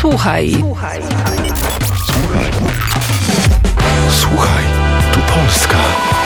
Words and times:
Słuchaj. 0.00 0.56
Słuchaj. 0.58 1.00
Słuchaj, 4.10 4.64
tu 5.12 5.20
Polska. 5.20 5.76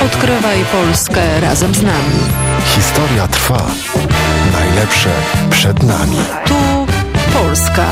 Odkrywaj 0.04 0.64
Polskę 0.72 1.40
razem 1.40 1.74
z 1.74 1.82
nami. 1.82 2.20
Historia 2.64 3.28
trwa. 3.28 3.66
Najlepsze 4.52 5.10
przed 5.50 5.82
nami. 5.82 6.16
Tu 6.46 6.86
Polska. 7.32 7.86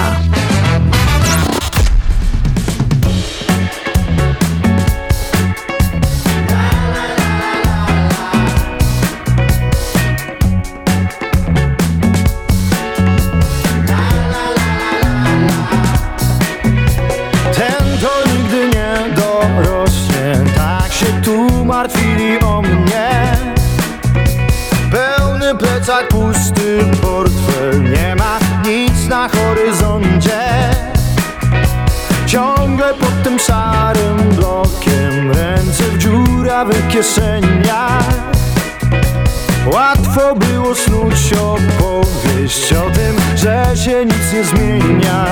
Dziurawych 36.63 36.89
kieszeniach 36.89 38.33
Łatwo 39.73 40.35
było 40.35 40.75
snuć 40.75 41.33
opowieść 41.33 42.73
o 42.73 42.91
tym, 42.91 43.17
że 43.37 43.65
się 43.77 44.05
nic 44.05 44.33
nie 44.33 44.45
zmienia 44.45 45.27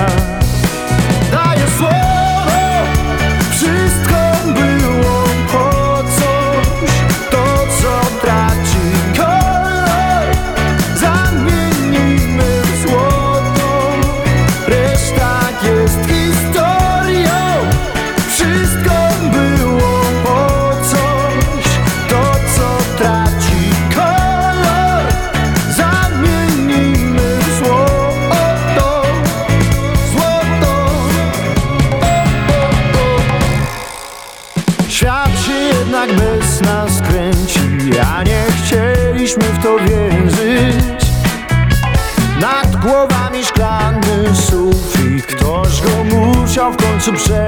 sufit 44.37 45.25
Kto 45.31 45.61
është 45.65 45.87
gomu, 45.87 46.23
qafton 46.51 46.99
që 47.05 47.15
pse 47.17 47.41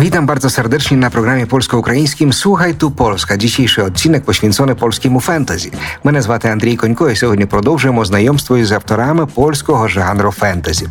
Witam 0.00 0.26
bardzo 0.26 0.50
serdecznie 0.50 0.96
na 0.96 1.10
programie 1.10 1.46
polsko-українським 1.46 2.32
Słuchaj 2.32 2.74
tu 2.74 2.90
Polska. 2.90 3.36
Dzisiejszy 3.36 3.84
odcinek 3.84 4.24
poświęcony 4.24 4.74
polskiemu 4.74 5.20
фентезі. 5.20 5.72
Мене 6.04 6.22
звати 6.22 6.48
Андрій 6.48 6.76
Конько, 6.76 7.10
і 7.10 7.16
сьогодні 7.16 7.46
продовжуємо 7.46 8.04
знайомство 8.04 8.56
із 8.56 8.72
авторами 8.72 9.26
польського 9.26 9.88
жанру 9.88 10.30
фентезі. 10.30 10.88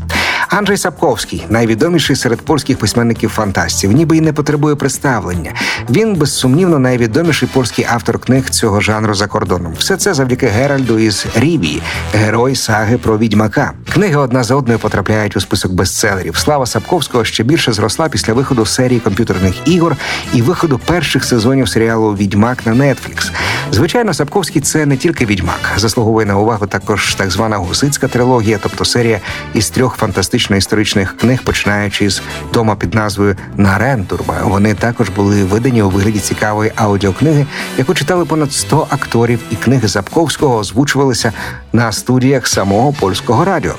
Анджей 0.51 0.77
Сапковський, 0.77 1.47
найвідоміший 1.49 2.17
серед 2.17 2.41
польських 2.41 2.79
письменників 2.79 3.31
фантастів, 3.31 3.93
ніби 3.93 4.17
й 4.17 4.21
не 4.21 4.33
потребує 4.33 4.75
представлення. 4.75 5.53
Він 5.91 6.15
безсумнівно 6.15 6.79
найвідоміший 6.79 7.49
польський 7.53 7.87
автор 7.91 8.19
книг 8.19 8.51
цього 8.51 8.81
жанру 8.81 9.15
за 9.15 9.27
кордоном. 9.27 9.73
Все 9.79 9.97
це 9.97 10.15
завдяки 10.15 10.47
Геральду 10.47 10.99
із 10.99 11.27
Рівії, 11.35 11.83
герой 12.15 12.57
саги 12.57 12.99
про 12.99 13.19
відьмака. 13.19 13.73
Книги 13.93 14.17
одна 14.17 14.45
за 14.45 14.55
одною 14.55 14.79
потрапляють 14.79 15.37
у 15.37 15.41
список 15.41 15.73
бестселерів. 15.73 16.37
Слава 16.37 16.67
Сапковського 16.67 17.25
ще 17.25 17.45
більше 17.45 17.73
зросла 17.73 18.09
після 18.09 18.33
виходу 18.33 18.67
серії 18.67 19.01
комп'ютерних 19.01 19.55
ігор 19.65 19.97
і 20.35 20.43
виходу 20.43 20.81
перших 20.87 21.25
сезонів 21.25 21.69
серіалу 21.69 22.15
Відьмак 22.15 22.67
на 22.67 22.73
Netflix. 22.73 23.31
Звичайно, 23.73 24.15
Сапковський 24.15 24.63
це 24.63 24.87
не 24.87 24.97
тільки 24.97 25.27
відьмак. 25.27 25.73
Заслуговує 25.77 26.27
на 26.27 26.39
увагу 26.39 26.67
також 26.67 27.15
так 27.15 27.31
звана 27.31 27.57
гусицька 27.57 28.09
трилогія, 28.09 28.59
тобто 28.63 28.85
серія 28.85 29.21
із 29.55 29.71
трьох 29.71 29.97
фантастично-історичних 30.41 31.17
книг, 31.17 31.43
починаючи 31.43 32.11
з 32.11 32.23
тома 32.53 32.77
під 32.77 32.95
назвою 32.95 33.37
Нарентурба. 33.57 34.43
Вони 34.45 34.75
також 34.75 35.09
були 35.09 35.45
видані 35.45 35.83
у 35.83 35.91
вигляді 35.91 36.19
цікавої 36.19 36.73
аудіокниги, 36.77 37.47
яку 37.79 37.95
читали 37.95 38.25
понад 38.25 38.53
100 38.53 38.87
акторів, 38.91 39.41
і 39.51 39.57
книги 39.57 39.89
Сапковського 39.89 40.59
озвучувалися 40.59 41.33
на 41.73 41.93
студіях 41.93 42.47
самого 42.47 42.93
польського 42.93 43.45
радіо. 43.45 43.75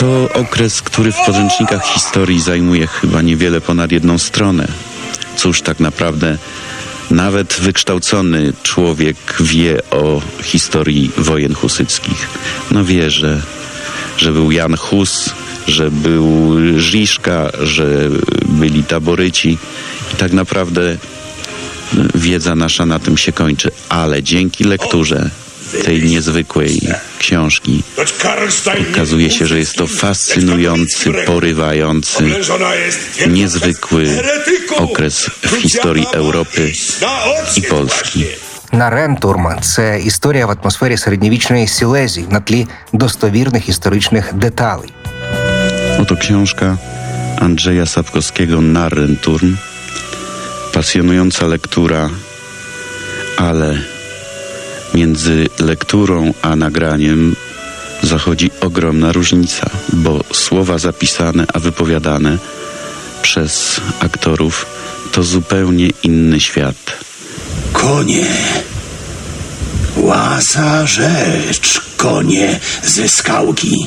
To 0.00 0.28
okres, 0.34 0.80
który 0.80 1.10
w 1.12 1.20
podręcznikach 1.26 1.84
historii 1.94 2.40
zajmuje 2.40 2.86
chyba 2.86 3.22
niewiele 3.22 3.60
ponad 3.60 3.92
jedną 3.92 4.18
stronę. 4.18 4.66
Cóż, 5.36 5.62
tak 5.62 5.80
naprawdę 5.80 6.38
nawet 7.10 7.60
wykształcony 7.60 8.52
człowiek 8.62 9.16
wie 9.40 9.90
o 9.90 10.20
historii 10.42 11.10
wojen 11.18 11.54
husyckich. 11.54 12.28
No 12.70 12.84
wie, 12.84 13.10
że, 13.10 13.42
że 14.16 14.32
był 14.32 14.50
Jan 14.52 14.76
Hus, 14.76 15.34
że 15.67 15.91
był 15.91 16.55
Żiszka, 16.77 17.51
że 17.61 18.09
byli 18.45 18.83
taboryci 18.83 19.57
i 20.13 20.15
tak 20.15 20.33
naprawdę 20.33 20.97
wiedza 22.15 22.55
nasza 22.55 22.85
na 22.85 22.99
tym 22.99 23.17
się 23.17 23.31
kończy, 23.31 23.71
ale 23.89 24.23
dzięki 24.23 24.63
lekturze 24.63 25.29
tej 25.85 26.03
niezwykłej 26.03 26.81
książki 27.19 27.83
okazuje 28.91 29.29
się, 29.31 29.47
że 29.47 29.59
jest 29.59 29.75
to 29.75 29.87
fascynujący, 29.87 31.13
porywający, 31.25 32.23
niezwykły 33.27 34.23
okres 34.77 35.29
w 35.41 35.55
historii 35.55 36.05
Europy 36.13 36.71
i 37.55 37.61
Polski. 37.61 38.25
Нарентурм 38.71 39.47
це 39.61 39.99
історія 39.99 40.45
в 40.45 40.51
атмосфері 40.51 40.97
середньовічної 40.97 41.67
Сілезії 41.67 42.27
на 42.29 42.39
тлі 42.39 42.67
достовірних 42.93 43.69
історичних 43.69 44.33
деталей. 44.33 44.89
Oto 45.98 46.16
książka 46.16 46.76
Andrzeja 47.40 47.86
Sapkowskiego 47.86 48.60
Narrenturm. 48.60 49.56
Pasjonująca 50.72 51.46
lektura, 51.46 52.10
ale 53.36 53.78
między 54.94 55.48
lekturą 55.58 56.34
a 56.42 56.56
nagraniem 56.56 57.36
zachodzi 58.02 58.50
ogromna 58.60 59.12
różnica, 59.12 59.70
bo 59.92 60.20
słowa 60.32 60.78
zapisane, 60.78 61.46
a 61.54 61.58
wypowiadane 61.58 62.38
przez 63.22 63.80
aktorów 64.00 64.66
to 65.12 65.22
zupełnie 65.22 65.90
inny 66.02 66.40
świat. 66.40 66.92
Konie. 67.72 68.26
Łasa 69.96 70.86
rzecz, 70.86 71.80
konie 71.96 72.60
ze 72.84 73.08
skałki. 73.08 73.86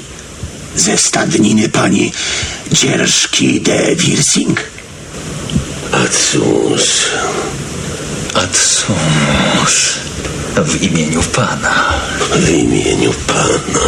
Ze 0.76 0.98
stadniny 0.98 1.70
pani 1.70 2.12
Dzierżki 2.72 3.62
de 3.62 3.96
Wirsing. 3.96 4.64
A 5.92 6.08
cóż, 6.08 6.84
a 8.34 8.48
cóż, 8.48 10.00
w 10.56 10.82
imieniu 10.84 11.24
Pana. 11.24 11.94
W 12.32 12.50
imieniu 12.50 13.14
pana. 13.28 13.80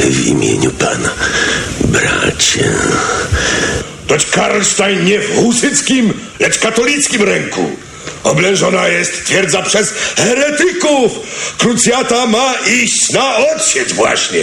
W 0.00 0.26
imieniu 0.26 0.70
pana. 0.70 1.10
Bracie. 1.80 2.72
Toć 4.06 4.26
Karlstein 4.26 5.04
nie 5.04 5.20
w 5.20 5.36
husyckim, 5.36 6.12
lecz 6.40 6.58
katolickim 6.58 7.22
ręku. 7.22 7.70
Oblężona 8.25 8.87
jest 8.87 9.25
twierdza 9.25 9.61
przez 9.61 9.93
heretyków. 10.15 11.11
Krucjata 11.57 12.25
ma 12.25 12.53
iść 12.83 13.11
na 13.11 13.37
odsiecz 13.37 13.93
właśnie. 13.93 14.39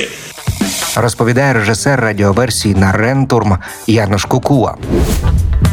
Розповідає 0.97 1.53
режисер 1.53 2.01
радіоверсії 2.01 2.75
Нарентурм 2.75 3.57
Януш 3.87 4.25
Кукуа. 4.25 4.75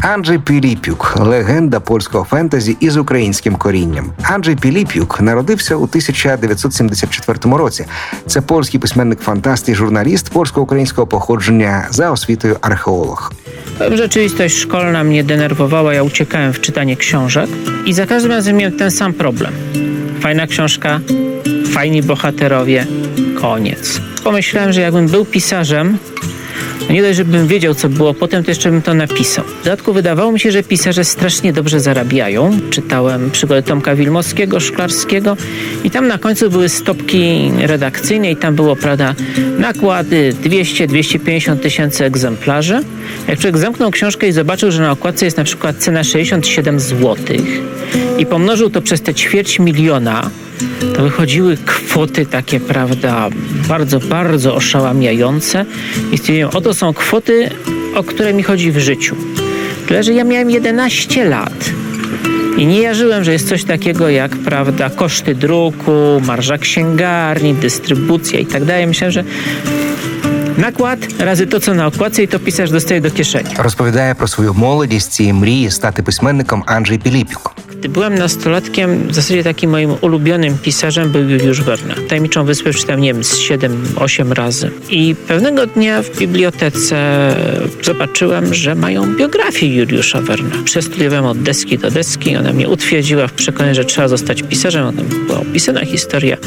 Анджей 0.00 0.38
Піліпюк 0.38 1.14
легенда 1.16 1.80
польського 1.80 2.24
фентезі 2.24 2.76
із 2.80 2.96
українським 2.96 3.56
корінням. 3.56 4.12
Анджей 4.22 4.56
Піліпюк 4.56 5.20
народився 5.20 5.76
у 5.76 5.82
1974 5.82 7.56
році. 7.56 7.84
Це 8.26 8.40
польський 8.40 8.80
письменник 8.80 9.20
фантаст 9.20 9.68
і 9.68 9.74
журналіст 9.74 10.30
польсько-українського 10.30 11.06
походження 11.06 11.86
за 11.90 12.10
освітою 12.10 12.56
археолог. 12.60 13.32
Rzeczywistość 13.80 14.56
szkolna 14.58 15.04
mnie 15.04 15.24
denerwowała, 15.24 15.94
ja 15.94 16.02
uciekałem 16.02 16.52
w 16.52 16.60
czytanie 16.60 16.96
książek 16.96 17.50
i 17.86 17.92
za 17.92 18.06
każdym 18.06 18.32
razem 18.32 18.56
miałem 18.56 18.72
ten 18.78 18.90
sam 18.90 19.12
problem. 19.12 19.52
Fajna 20.20 20.46
książka, 20.46 21.00
fajni 21.72 22.02
bohaterowie, 22.02 22.86
koniec. 23.40 24.00
Pomyślałem, 24.24 24.72
że 24.72 24.80
jakbym 24.80 25.08
był 25.08 25.24
pisarzem, 25.24 25.98
no 26.19 26.19
nie 26.89 27.01
dość, 27.01 27.17
żebym 27.17 27.47
wiedział, 27.47 27.75
co 27.75 27.89
było 27.89 28.13
potem, 28.13 28.43
to 28.43 28.51
jeszcze 28.51 28.71
bym 28.71 28.81
to 28.81 28.93
napisał. 28.93 29.45
W 29.61 29.63
dodatku 29.63 29.93
wydawało 29.93 30.31
mi 30.31 30.39
się, 30.39 30.51
że 30.51 30.63
pisarze 30.63 31.03
strasznie 31.03 31.53
dobrze 31.53 31.79
zarabiają. 31.79 32.59
Czytałem 32.69 33.31
przygody 33.31 33.63
Tomka 33.63 33.95
Wilmowskiego, 33.95 34.59
Szklarskiego 34.59 35.37
i 35.83 35.91
tam 35.91 36.07
na 36.07 36.17
końcu 36.17 36.49
były 36.49 36.69
stopki 36.69 37.51
redakcyjne 37.59 38.31
i 38.31 38.35
tam 38.35 38.55
było, 38.55 38.75
prawda, 38.75 39.15
nakłady 39.57 40.33
200-250 40.43 41.57
tysięcy 41.57 42.05
egzemplarzy. 42.05 42.83
Jak 43.27 43.39
człowiek 43.39 43.57
zamknął 43.57 43.91
książkę 43.91 44.27
i 44.27 44.31
zobaczył, 44.31 44.71
że 44.71 44.81
na 44.81 44.91
okładce 44.91 45.25
jest 45.25 45.37
na 45.37 45.43
przykład 45.43 45.77
cena 45.77 46.03
67 46.03 46.79
zł 46.79 47.15
i 48.17 48.25
pomnożył 48.25 48.69
to 48.69 48.81
przez 48.81 49.01
te 49.01 49.13
ćwierć 49.13 49.59
miliona, 49.59 50.29
to 50.94 51.02
wychodziły 51.02 51.56
kwoty 51.66 52.26
takie, 52.26 52.60
prawda, 52.60 53.28
bardzo, 53.68 54.00
bardzo 54.00 54.54
oszałamiające 54.54 55.64
i 56.12 56.18
stwierdziłem, 56.18 56.50
oto 56.54 56.74
są 56.74 56.94
kwoty, 56.94 57.50
o 57.94 58.04
które 58.04 58.34
mi 58.34 58.42
chodzi 58.42 58.72
w 58.72 58.78
życiu. 58.78 59.16
Tyle, 59.88 60.02
że 60.02 60.12
ja 60.12 60.24
miałem 60.24 60.50
11 60.50 61.24
lat 61.24 61.70
i 62.56 62.66
nie 62.66 62.80
jarzyłem, 62.80 63.24
że 63.24 63.32
jest 63.32 63.48
coś 63.48 63.64
takiego 63.64 64.08
jak, 64.08 64.36
prawda, 64.36 64.90
koszty 64.90 65.34
druku, 65.34 66.20
marża 66.26 66.58
księgarni, 66.58 67.54
dystrybucja 67.54 68.38
i 68.38 68.46
tak 68.46 68.64
dalej. 68.64 68.86
Myślałem, 68.86 69.12
że 69.12 69.24
nakład 70.58 70.98
razy 71.18 71.46
to, 71.46 71.60
co 71.60 71.74
na 71.74 71.86
okładce 71.86 72.22
i 72.22 72.28
to 72.28 72.38
pisarz 72.38 72.70
dostaje 72.70 73.00
do 73.00 73.10
kieszeni. 73.10 73.50
Розповідає 73.58 74.14
про 74.14 74.28
свою 74.28 74.54
молодість 74.54 75.20
і 75.20 75.32
мрії 75.32 75.70
стати 75.70 76.02
письменником 76.02 76.64
Анджей 76.66 76.98
Піліпюк. 76.98 77.54
gdy 77.81 77.89
byłem 77.89 78.15
nastolatkiem, 78.15 79.07
w 79.07 79.15
zasadzie 79.15 79.43
takim 79.43 79.69
moim 79.69 79.89
ulubionym 80.01 80.57
pisarzem 80.57 81.09
był 81.09 81.29
Juliusz 81.29 81.61
Werner. 81.61 82.07
Tajemniczą 82.07 82.45
Wyspę 82.45 82.73
czytałem, 82.73 83.01
nie 83.01 83.13
wiem, 83.13 83.23
z 83.23 83.39
7-8 83.39 84.31
razy. 84.31 84.71
I 84.89 85.15
pewnego 85.27 85.67
dnia 85.67 86.01
w 86.01 86.17
bibliotece 86.17 87.35
zobaczyłem, 87.81 88.53
że 88.53 88.75
mają 88.75 89.15
biografię 89.15 89.75
Juliusza 89.75 90.21
Wernera. 90.21 90.63
Przestudiowałem 90.63 91.25
od 91.25 91.41
deski 91.41 91.77
do 91.77 91.91
deski. 91.91 92.35
Ona 92.35 92.53
mnie 92.53 92.69
utwierdziła 92.69 93.27
w 93.27 93.33
przekonaniu, 93.33 93.75
że 93.75 93.85
trzeba 93.85 94.07
zostać 94.07 94.43
pisarzem. 94.43 94.95
Tam 94.95 95.05
była 95.27 95.39
opisana 95.39 95.85
historia, 95.85 96.37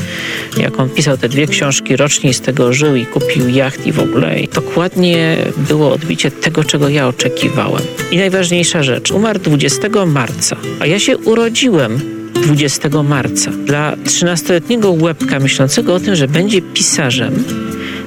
jak 0.56 0.80
on 0.80 0.88
pisał 0.88 1.16
te 1.16 1.28
dwie 1.28 1.46
książki 1.46 1.96
rocznie 1.96 2.34
z 2.34 2.40
tego 2.40 2.72
żył 2.72 2.96
i 2.96 3.06
kupił 3.06 3.48
jacht 3.48 3.86
i 3.86 3.92
w 3.92 4.00
ogóle. 4.00 4.40
I 4.40 4.48
dokładnie 4.48 5.36
było 5.56 5.92
odbicie 5.92 6.30
tego, 6.30 6.64
czego 6.64 6.88
ja 6.88 7.08
oczekiwałem. 7.08 7.82
I 8.10 8.16
najważniejsza 8.16 8.82
rzecz. 8.82 9.10
Umarł 9.10 9.38
20 9.38 10.06
marca, 10.06 10.56
a 10.80 10.86
ja 10.86 10.98
się 10.98 11.23
urodziłem 11.24 12.00
20 12.34 13.02
marca. 13.02 13.50
Dla 13.50 13.96
13-letniego 13.96 15.02
łebka 15.02 15.40
myślącego 15.40 15.94
o 15.94 16.00
tym, 16.00 16.14
że 16.16 16.28
będzie 16.28 16.62
pisarzem, 16.62 17.44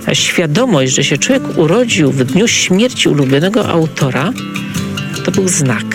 a 0.05 0.15
świadomość, 0.15 0.93
że 0.93 1.03
się 1.03 1.17
człowiek 1.17 1.57
urodził 1.57 2.11
w 2.11 2.23
dniu 2.23 2.47
śmierci 2.47 3.09
ulubionego 3.09 3.69
autora, 3.69 4.31
to 5.25 5.31
był 5.31 5.47
znak. 5.47 5.85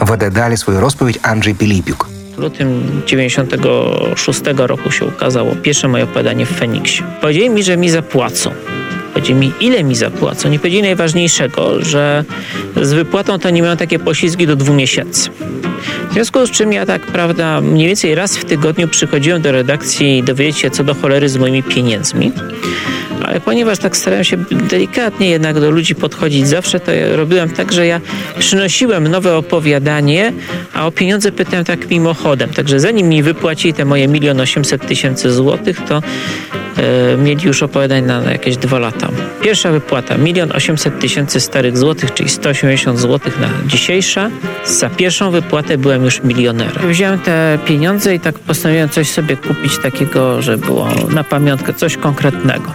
Wodę 0.00 0.30
dali 0.30 0.56
swoją 0.56 0.80
rozpowiedź 0.80 1.18
Andrzej 1.22 1.54
Pilipiuk. 1.54 2.08
W 2.36 2.38
lutym 2.38 3.02
96 3.06 4.40
roku 4.56 4.90
się 4.90 5.04
ukazało 5.04 5.56
pierwsze 5.56 5.88
moje 5.88 6.04
opowiadanie 6.04 6.46
w 6.46 6.50
Feniksie. 6.50 7.02
Powiedzieli 7.20 7.50
mi, 7.50 7.62
że 7.62 7.76
mi 7.76 7.90
zapłacą. 7.90 8.50
Powiedzieli 9.12 9.40
mi, 9.40 9.52
ile 9.60 9.84
mi 9.84 9.94
zapłacą. 9.94 10.48
Nie 10.48 10.58
powiedzieli 10.58 10.82
najważniejszego, 10.82 11.84
że 11.84 12.24
z 12.82 12.92
wypłatą 12.92 13.38
to 13.38 13.50
nie 13.50 13.62
mają 13.62 13.76
takie 13.76 13.98
poślizgi 13.98 14.46
do 14.46 14.56
dwóch 14.56 14.76
miesięcy. 14.76 15.30
W 16.10 16.12
związku 16.12 16.46
z 16.46 16.50
czym 16.50 16.72
ja 16.72 16.86
tak, 16.86 17.06
prawda, 17.06 17.60
mniej 17.60 17.86
więcej 17.86 18.14
raz 18.14 18.36
w 18.36 18.44
tygodniu 18.44 18.88
przychodziłem 18.88 19.42
do 19.42 19.52
redakcji 19.52 20.22
dowiedzieć 20.22 20.58
się, 20.58 20.70
co 20.70 20.84
do 20.84 20.94
cholery 20.94 21.28
z 21.28 21.36
moimi 21.36 21.62
pieniędzmi. 21.62 22.32
Ale 23.32 23.40
ponieważ 23.40 23.78
tak 23.78 23.96
starałem 23.96 24.24
się 24.24 24.36
delikatnie 24.50 25.30
jednak 25.30 25.60
do 25.60 25.70
ludzi 25.70 25.94
podchodzić 25.94 26.48
zawsze, 26.48 26.80
to 26.80 26.92
ja 26.92 27.16
robiłem 27.16 27.50
tak, 27.50 27.72
że 27.72 27.86
ja 27.86 28.00
przynosiłem 28.38 29.08
nowe 29.08 29.36
opowiadanie, 29.36 30.32
a 30.74 30.86
o 30.86 30.90
pieniądze 30.90 31.32
pytałem 31.32 31.64
tak 31.64 31.90
mimochodem. 31.90 32.50
Także 32.50 32.80
zanim 32.80 33.08
mi 33.08 33.22
wypłacili 33.22 33.74
te 33.74 33.84
moje 33.84 34.08
milion 34.08 34.40
osiemset 34.40 34.86
tysięcy 34.86 35.32
złotych, 35.32 35.80
to 35.88 36.02
e, 36.76 37.16
mieli 37.16 37.46
już 37.46 37.62
opowiadań 37.62 38.04
na, 38.04 38.20
na 38.20 38.32
jakieś 38.32 38.56
dwa 38.56 38.78
lata. 38.78 39.08
Pierwsza 39.42 39.70
wypłata 39.70 40.18
milion 40.18 40.52
osiemset 40.52 41.00
tysięcy 41.00 41.40
starych 41.40 41.78
złotych, 41.78 42.14
czyli 42.14 42.28
180 42.28 42.98
złotych 42.98 43.40
na 43.40 43.48
dzisiejsza. 43.66 44.30
Za 44.64 44.90
pierwszą 44.90 45.30
wypłatę 45.30 45.78
byłem 45.78 46.04
już 46.04 46.22
milionerem. 46.22 46.88
Wziąłem 46.88 47.18
te 47.18 47.58
pieniądze 47.66 48.14
i 48.14 48.20
tak 48.20 48.38
postanowiłem 48.38 48.88
coś 48.88 49.10
sobie 49.10 49.36
kupić 49.36 49.78
takiego, 49.78 50.42
że 50.42 50.58
było 50.58 50.88
na 51.14 51.24
pamiątkę 51.24 51.74
coś 51.74 51.96
konkretnego. 51.96 52.72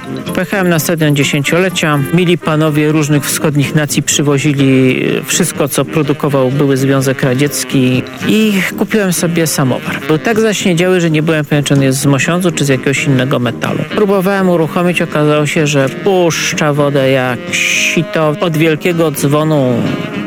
Pojechałem 0.47 0.69
na 0.69 0.79
stadion 0.79 1.15
dziesięciolecia. 1.15 1.99
Mili 2.13 2.37
panowie 2.37 2.91
różnych 2.91 3.25
wschodnich 3.25 3.75
nacji 3.75 4.03
przywozili 4.03 5.01
wszystko, 5.25 5.67
co 5.67 5.85
produkował 5.85 6.51
były 6.51 6.77
Związek 6.77 7.23
Radziecki 7.23 8.03
i 8.27 8.53
kupiłem 8.77 9.13
sobie 9.13 9.47
samowar. 9.47 9.99
Był 10.07 10.17
tak 10.17 10.39
zaśniedziały, 10.39 11.01
że 11.01 11.11
nie 11.11 11.23
byłem 11.23 11.45
pewien, 11.45 11.63
czy 11.63 11.73
on 11.73 11.81
jest 11.81 11.99
z 11.99 12.05
mosiądzu, 12.05 12.51
czy 12.51 12.65
z 12.65 12.67
jakiegoś 12.67 13.05
innego 13.05 13.39
metalu. 13.39 13.79
Próbowałem 13.95 14.49
uruchomić, 14.49 15.01
okazało 15.01 15.45
się, 15.45 15.67
że 15.67 15.89
puszcza 15.89 16.73
wodę 16.73 17.11
jak 17.11 17.39
sito. 17.51 18.35
Od 18.41 18.57
wielkiego 18.57 19.11
dzwonu 19.11 19.73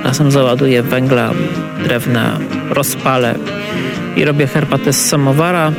czasem 0.03 0.31
załaduję 0.31 0.83
węgla, 0.83 1.31
drewna, 1.85 2.39
rozpalę 2.71 3.35
i 4.17 4.25
robię 4.25 4.47
herbatę 4.47 4.93
z 4.93 5.09
samowara 5.09 5.73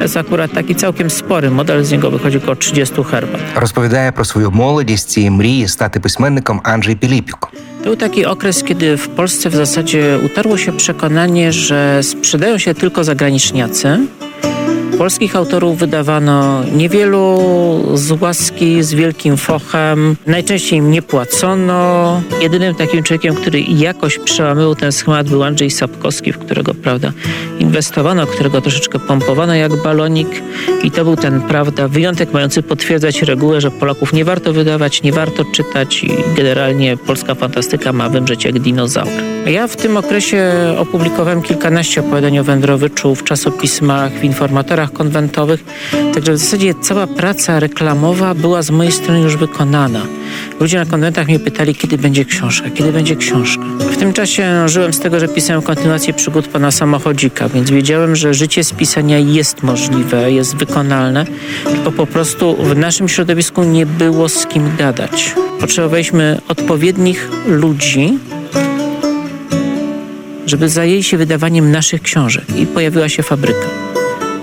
jest 0.00 0.16
akurat 0.16 0.52
taki 0.52 0.74
całkiem 0.74 1.10
spory 1.10 1.50
model, 1.50 1.84
z 1.84 1.92
niego 1.92 2.10
wychodzi 2.10 2.38
około 2.38 2.56
30 2.56 2.94
herbat. 3.10 3.40
Rozpowiadaje 3.56 4.12
pro 4.12 4.24
swoją 4.24 4.50
młodość 4.50 5.18
i 5.18 5.30
mriję 5.30 5.68
stać 5.68 5.92
pismennikiem 6.02 6.60
Andrzej 6.64 6.96
Pilipik. 6.96 7.36
Był 7.84 7.96
taki 7.96 8.26
okres, 8.26 8.64
kiedy 8.64 8.96
w 8.96 9.08
Polsce 9.08 9.50
w 9.50 9.54
zasadzie 9.54 10.18
utarło 10.26 10.58
się 10.58 10.72
przekonanie, 10.72 11.52
że 11.52 12.02
sprzedają 12.02 12.58
się 12.58 12.74
tylko 12.74 13.04
zagraniczniacy, 13.04 13.98
Polskich 14.98 15.36
autorów 15.36 15.78
wydawano 15.78 16.64
niewielu 16.64 17.38
z 17.94 18.22
łaski 18.22 18.82
z 18.82 18.94
wielkim 18.94 19.36
fochem. 19.36 20.16
Najczęściej 20.26 20.78
im 20.78 20.90
nie 20.90 21.02
płacono. 21.02 22.22
Jedynym 22.40 22.74
takim 22.74 23.02
człowiekiem, 23.02 23.34
który 23.34 23.60
jakoś 23.60 24.18
przełamywał 24.18 24.74
ten 24.74 24.92
schemat 24.92 25.28
był 25.28 25.42
Andrzej 25.42 25.70
Sapkowski, 25.70 26.32
w 26.32 26.38
którego, 26.38 26.74
prawda, 26.74 27.12
inwestowano, 27.58 28.26
którego 28.26 28.60
troszeczkę 28.60 28.98
pompowano 28.98 29.54
jak 29.54 29.82
balonik 29.82 30.42
i 30.82 30.90
to 30.90 31.04
był 31.04 31.16
ten, 31.16 31.40
prawda, 31.40 31.88
wyjątek 31.88 32.32
mający 32.32 32.62
potwierdzać 32.62 33.22
regułę, 33.22 33.60
że 33.60 33.70
Polaków 33.70 34.12
nie 34.12 34.24
warto 34.24 34.52
wydawać, 34.52 35.02
nie 35.02 35.12
warto 35.12 35.44
czytać 35.44 36.04
i 36.04 36.10
generalnie 36.36 36.96
polska 36.96 37.34
fantastyka 37.34 37.92
ma 37.92 38.08
wymrzeć 38.08 38.44
jak 38.44 38.58
dinozaur. 38.58 39.08
Ja 39.46 39.66
w 39.66 39.76
tym 39.76 39.96
okresie 39.96 40.52
opublikowałem 40.78 41.42
kilkanaście 41.42 42.00
opowiadań 42.00 42.38
o 42.38 42.44
Wędrowiczu 42.44 43.14
w 43.14 43.24
czasopismach, 43.24 44.12
w 44.12 44.24
informatorach 44.24 44.87
konwentowych, 44.92 45.64
także 46.14 46.32
w 46.32 46.38
zasadzie 46.38 46.74
cała 46.82 47.06
praca 47.06 47.60
reklamowa 47.60 48.34
była 48.34 48.62
z 48.62 48.70
mojej 48.70 48.92
strony 48.92 49.20
już 49.20 49.36
wykonana. 49.36 50.02
Ludzie 50.60 50.78
na 50.78 50.86
konwentach 50.86 51.28
mnie 51.28 51.38
pytali, 51.38 51.74
kiedy 51.74 51.98
będzie 51.98 52.24
książka, 52.24 52.70
kiedy 52.70 52.92
będzie 52.92 53.16
książka. 53.16 53.62
W 53.78 53.96
tym 53.96 54.12
czasie 54.12 54.68
żyłem 54.68 54.92
z 54.92 55.00
tego, 55.00 55.20
że 55.20 55.28
pisałem 55.28 55.62
kontynuację 55.62 56.14
przygód 56.14 56.48
pana 56.48 56.70
samochodzika, 56.70 57.48
więc 57.48 57.70
wiedziałem, 57.70 58.16
że 58.16 58.34
życie 58.34 58.64
z 58.64 58.72
pisania 58.72 59.18
jest 59.18 59.62
możliwe, 59.62 60.32
jest 60.32 60.56
wykonalne, 60.56 61.26
tylko 61.64 61.92
po 61.92 62.06
prostu 62.06 62.56
w 62.56 62.76
naszym 62.76 63.08
środowisku 63.08 63.64
nie 63.64 63.86
było 63.86 64.28
z 64.28 64.46
kim 64.46 64.76
gadać. 64.76 65.34
Potrzebowaliśmy 65.60 66.40
odpowiednich 66.48 67.30
ludzi, 67.46 68.18
żeby 70.46 70.68
zajęli 70.68 71.02
się 71.02 71.16
wydawaniem 71.16 71.70
naszych 71.70 72.02
książek 72.02 72.44
i 72.56 72.66
pojawiła 72.66 73.08
się 73.08 73.22
fabryka. 73.22 73.66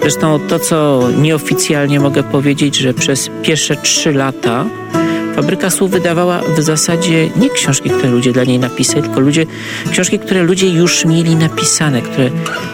Zresztą 0.06 0.40
to, 0.40 0.60
co 0.60 1.10
nieoficjalnie 1.18 2.00
mogę 2.00 2.24
powiedzieć, 2.24 2.76
że 2.76 2.94
przez 2.94 3.30
pierwsze 3.44 3.76
trzy 3.76 4.14
lata 4.14 4.66
Fabryka 5.36 5.70
Słów 5.70 5.92
wydawała 5.92 6.42
w 6.58 6.62
zasadzie 6.62 7.30
nie 7.36 7.50
książki, 7.50 7.90
które 7.90 8.10
ludzie 8.10 8.32
dla 8.34 8.44
niej 8.44 8.60
napisali, 8.60 9.02
tylko 9.02 9.20
ludzie, 9.20 9.46
książki, 9.92 10.20
które 10.20 10.44
ludzie 10.44 10.70
już 10.70 11.06
mieli 11.06 11.36
napisane, 11.36 12.02
które 12.02 12.30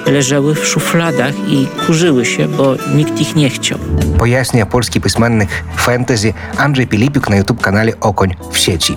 leżały 0.05 0.55
w 0.55 0.67
szufladach 0.67 1.33
i 1.47 1.67
kurzyły 1.85 2.25
się, 2.25 2.47
bo 2.47 2.75
nikt 2.95 3.21
ich 3.21 3.35
nie 3.35 3.49
chciał. 3.49 3.77
Pojaśnia 4.17 4.65
polski 4.65 5.01
pismennik 5.01 5.49
fantasy 5.77 6.33
Andrzej 6.57 6.87
Pilipiuk 6.87 7.29
na 7.29 7.35
YouTube 7.35 7.61
kanale 7.61 7.91
Okoń 7.99 8.35
w 8.51 8.57
sieci. 8.57 8.95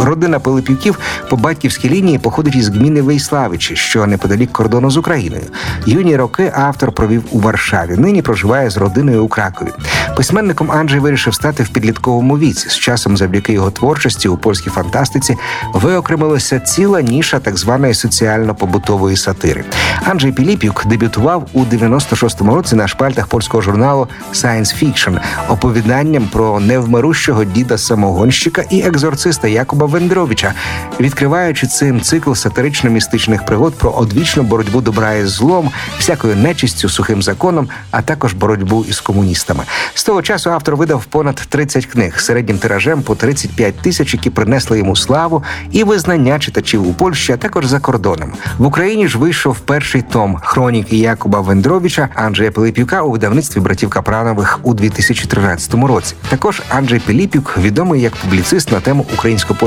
Родина 0.00 0.40
Пилипюків 0.40 0.98
по 1.30 1.36
батьківській 1.36 1.88
лінії 1.88 2.18
походить 2.18 2.54
із 2.54 2.68
гміни 2.68 3.02
Вейславичі, 3.02 3.76
що 3.76 4.06
неподалік 4.06 4.52
кордону 4.52 4.90
з 4.90 4.96
Україною. 4.96 5.44
Юні 5.86 6.16
роки 6.16 6.52
автор 6.56 6.92
провів 6.92 7.24
у 7.30 7.38
Варшаві. 7.38 7.96
Нині 7.96 8.22
проживає 8.22 8.70
з 8.70 8.76
родиною 8.76 9.24
у 9.24 9.28
Кракові. 9.28 9.68
Письменником 10.16 10.70
Анджей 10.70 11.00
вирішив 11.00 11.34
стати 11.34 11.62
в 11.62 11.68
підлітковому 11.68 12.38
віці. 12.38 12.68
З 12.68 12.78
часом, 12.78 13.16
завдяки 13.16 13.52
його 13.52 13.70
творчості 13.70 14.28
у 14.28 14.36
польській 14.36 14.70
фантастиці, 14.70 15.36
виокремилася 15.74 16.60
ціла 16.60 17.00
ніша 17.02 17.38
так 17.38 17.58
званої 17.58 17.94
соціально-побутової 17.94 19.16
сатири. 19.16 19.64
Анджей 20.04 20.32
Піліпюк 20.32 20.86
дебютував 20.86 21.48
у 21.52 21.64
96-му 21.64 22.54
році 22.54 22.76
на 22.76 22.88
шпальтах 22.88 23.26
польського 23.26 23.62
журналу 23.62 24.08
Science 24.32 24.84
Fiction 24.84 25.20
оповіданням 25.48 26.28
про 26.32 26.60
невмирущого 26.60 27.44
діда 27.44 27.78
самогонщика 27.78 28.64
і 28.70 28.80
екзорциста 28.80 29.48
Якуба 29.48 29.81
Вендровича, 29.86 30.54
відкриваючи 31.00 31.66
цим 31.66 32.00
цикл 32.00 32.30
сатирично-містичних 32.30 33.46
пригод 33.46 33.74
про 33.74 33.90
одвічну 33.90 34.42
боротьбу 34.42 34.80
добра 34.80 35.12
із 35.12 35.30
злом, 35.30 35.70
всякою 35.98 36.36
нечистю, 36.36 36.88
сухим 36.88 37.22
законом, 37.22 37.68
а 37.90 38.02
також 38.02 38.32
боротьбу 38.32 38.84
із 38.88 39.00
комуністами. 39.00 39.64
З 39.94 40.04
того 40.04 40.22
часу 40.22 40.50
автор 40.50 40.76
видав 40.76 41.04
понад 41.04 41.34
30 41.34 41.86
книг 41.86 42.20
середнім 42.20 42.58
тиражем 42.58 43.02
по 43.02 43.14
35 43.14 43.74
тисяч, 43.74 44.14
які 44.14 44.30
принесли 44.30 44.78
йому 44.78 44.96
славу 44.96 45.42
і 45.70 45.84
визнання 45.84 46.38
читачів 46.38 46.88
у 46.88 46.92
Польщі, 46.92 47.32
а 47.32 47.36
також 47.36 47.66
за 47.66 47.80
кордоном. 47.80 48.32
В 48.58 48.66
Україні 48.66 49.08
ж 49.08 49.18
вийшов 49.18 49.60
перший 49.60 50.02
том 50.02 50.38
хроніки 50.42 50.96
Якуба 50.96 51.40
Вендровича 51.40 52.08
Анджея 52.14 52.50
Пилипюка 52.50 53.02
у 53.02 53.10
видавництві 53.10 53.60
братів 53.60 53.90
Капранових 53.90 54.60
у 54.62 54.74
2013 54.74 55.74
році. 55.74 56.14
Також 56.28 56.62
Анджей 56.68 57.00
Пилипюк 57.00 57.58
відомий 57.58 58.00
як 58.00 58.16
публіцист 58.16 58.72
на 58.72 58.80
тему 58.80 59.06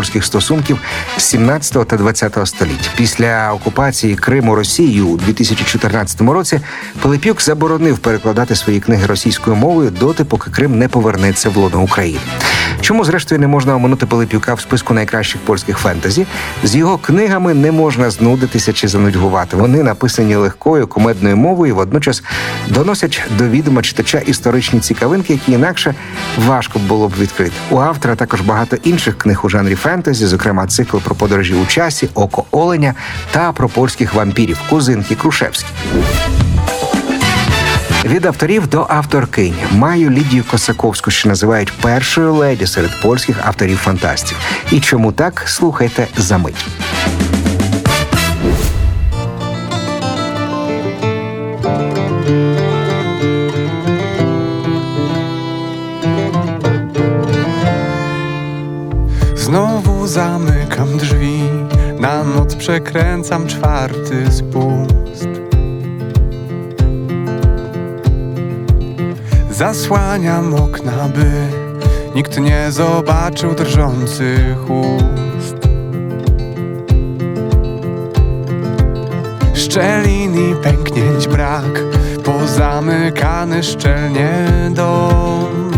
українсько-польських 0.06 0.26
стосунків 0.26 0.80
з 1.18 1.24
17 1.24 1.88
та 1.88 1.98
20 1.98 2.38
століть. 2.48 2.90
Після 2.98 3.54
окупації 3.54 4.16
Криму 4.16 4.56
Росією 4.56 5.08
у 5.08 5.18
2014 5.18 6.22
році 6.22 6.60
Пилипюк 7.02 7.42
заборонив 7.42 7.98
перекладати 7.98 8.56
свої 8.56 8.80
книги 8.80 9.06
російською 9.06 9.56
мовою 9.56 9.92
доти, 9.92 10.24
поки 10.24 10.52
Крим 10.52 10.80
не 10.80 10.88
повернеться 10.88 11.50
в 11.50 11.58
лоно 11.58 11.82
України. 11.82 12.20
Чому, 12.82 13.06
зрештою, 13.06 13.42
не 13.42 13.48
можна 13.48 13.76
оминути 13.76 14.06
Пилипюка 14.06 14.54
в 14.54 14.62
списку 14.62 14.94
найкращих 14.94 15.42
польських 15.42 15.78
фентезі? 15.78 16.26
З 16.64 16.76
його 16.76 16.98
книгами 16.98 17.54
не 17.54 17.72
можна 17.72 18.10
знудитися 18.10 18.74
чи 18.74 18.88
занудьгувати. 18.88 19.58
Вони 19.58 19.84
написані 19.84 20.36
легкою 20.36 20.88
кумедною 20.88 21.38
мовою, 21.38 21.74
і 21.74 21.76
водночас 21.76 22.24
доносять 22.68 23.22
до 23.38 23.48
відома 23.48 23.82
читача 23.82 24.18
історичні 24.18 24.80
цікавинки, 24.80 25.34
які 25.34 25.52
інакше 25.52 25.96
важко 26.46 26.80
було 26.80 27.08
б 27.08 27.14
відкрити. 27.20 27.54
У 27.70 27.78
автора 27.78 28.16
також 28.16 28.42
багато 28.42 28.76
інших 28.84 29.18
книг 29.18 29.40
у 29.44 29.50
жанрі 29.50 29.76
фентезі, 29.76 29.95
зокрема 30.04 30.68
цикл 30.68 30.98
про 30.98 31.16
подорожі 31.16 31.54
у 31.54 31.66
часі, 31.66 32.10
око 32.14 32.44
оленя 32.52 32.94
та 33.32 33.52
про 33.52 33.70
польських 33.70 34.14
вампірів 34.14 34.60
Кузинки 34.70 35.16
Крушевські. 35.16 35.70
Від 38.06 38.26
авторів 38.26 38.68
до 38.68 38.86
авторкинь 38.90 39.56
маю 39.72 40.10
Лідію 40.10 40.44
Косаковську, 40.52 41.12
що 41.12 41.30
називають 41.30 41.74
першою 41.82 42.34
леді 42.34 42.68
серед 42.68 43.02
польських 43.02 43.38
авторів 43.46 43.78
фантастів. 43.78 44.38
І 44.72 44.80
чому 44.80 45.12
так 45.12 45.44
слухайте 45.48 46.08
за 46.18 46.38
мить. 46.38 46.66
Przekręcam 62.58 63.48
czwarty 63.48 64.32
spust. 64.32 65.28
Zasłaniam 69.52 70.54
okna, 70.54 71.10
by 71.16 71.32
nikt 72.16 72.40
nie 72.40 72.72
zobaczył 72.72 73.56
drżących 73.56 74.70
ust. 74.70 75.56
Szczelin 79.54 80.36
i 80.36 80.56
pęknięć 80.56 81.28
brak, 81.28 81.84
pozamykany 82.24 83.64
szczelnie 83.64 84.48
dom. 84.74 85.72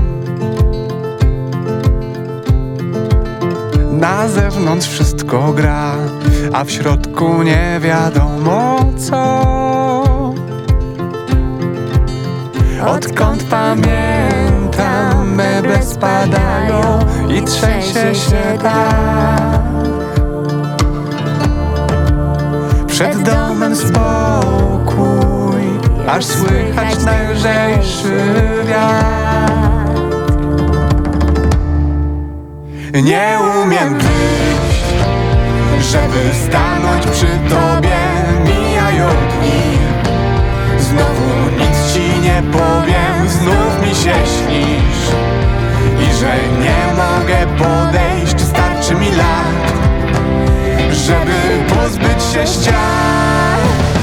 Na 3.91 4.27
zewnątrz 4.27 4.87
wszystko 4.87 5.53
gra, 5.53 5.95
a 6.53 6.63
w 6.63 6.71
środku 6.71 7.43
nie 7.43 7.79
wiadomo 7.81 8.79
co. 8.97 9.43
Odkąd 12.87 13.43
pamiętam, 13.43 15.35
meble 15.35 15.83
spadają 15.83 16.99
i 17.29 17.41
trzęsie 17.41 18.15
się 18.15 18.57
dach. 18.63 19.61
Przed 22.87 23.23
domem 23.23 23.75
spokój, 23.75 25.61
aż 26.07 26.25
słychać 26.25 27.03
najlżejszy 27.05 28.33
wiatr. 28.67 29.17
Nie 33.03 33.37
umiem 33.63 33.97
żeby 35.81 36.33
stanąć 36.47 37.05
przy 37.07 37.27
tobie. 37.49 37.97
Mijają 38.45 39.07
dni, 39.09 39.77
znowu 40.79 41.49
nic 41.59 41.93
ci 41.93 42.19
nie 42.19 42.43
powiem, 42.51 43.29
znów 43.29 43.81
mi 43.81 43.95
się 43.95 44.13
śnisz. 44.13 45.15
I 46.09 46.15
że 46.19 46.35
nie 46.61 46.93
mogę 46.93 47.57
podejść, 47.57 48.41
starczy 48.41 48.95
mi 48.95 49.11
lat, 49.11 49.73
żeby 50.91 51.75
pozbyć 51.75 52.23
się 52.33 52.47
ścian. 52.47 53.96